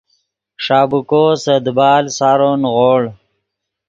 ݰابیکو 0.63 1.23
سے 1.43 1.55
دیبال 1.65 2.05
سارو 2.17 2.51
نیغوڑ 2.61 3.01